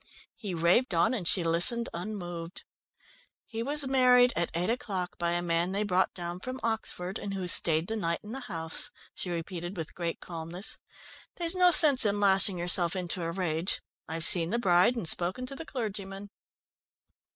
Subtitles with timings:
[0.35, 2.63] He raved on, and she listened unmoved.
[3.45, 7.35] "He was married at eight o'clock by a man they brought down from Oxford, and
[7.35, 10.79] who stayed the night in the house," she repeated with great calmness.
[11.37, 13.79] "There's no sense in lashing yourself into a rage.
[14.07, 16.31] I've seen the bride, and spoken to the clergyman."